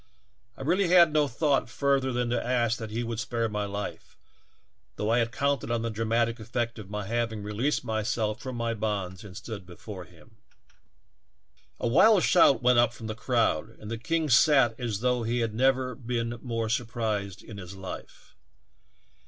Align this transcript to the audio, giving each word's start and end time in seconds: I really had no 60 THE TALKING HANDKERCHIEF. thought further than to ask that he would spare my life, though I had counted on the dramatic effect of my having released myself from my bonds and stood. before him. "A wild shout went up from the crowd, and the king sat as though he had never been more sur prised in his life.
I 0.57 0.63
really 0.63 0.87
had 0.87 1.13
no 1.13 1.27
60 1.27 1.37
THE 1.37 1.39
TALKING 1.45 1.51
HANDKERCHIEF. 1.51 1.69
thought 1.69 1.79
further 1.79 2.11
than 2.11 2.29
to 2.31 2.43
ask 2.43 2.79
that 2.79 2.89
he 2.89 3.03
would 3.03 3.19
spare 3.19 3.47
my 3.49 3.65
life, 3.65 4.17
though 4.95 5.11
I 5.11 5.19
had 5.19 5.31
counted 5.31 5.69
on 5.69 5.83
the 5.83 5.91
dramatic 5.91 6.39
effect 6.39 6.79
of 6.79 6.89
my 6.89 7.05
having 7.05 7.43
released 7.43 7.83
myself 7.83 8.41
from 8.41 8.55
my 8.55 8.73
bonds 8.73 9.23
and 9.23 9.37
stood. 9.37 9.63
before 9.67 10.05
him. 10.05 10.37
"A 11.79 11.87
wild 11.87 12.23
shout 12.23 12.63
went 12.63 12.79
up 12.79 12.93
from 12.93 13.05
the 13.05 13.13
crowd, 13.13 13.77
and 13.77 13.91
the 13.91 13.99
king 13.99 14.27
sat 14.27 14.73
as 14.79 15.01
though 15.01 15.21
he 15.21 15.41
had 15.41 15.53
never 15.53 15.93
been 15.93 16.39
more 16.41 16.67
sur 16.67 16.85
prised 16.85 17.43
in 17.43 17.59
his 17.59 17.75
life. 17.75 18.35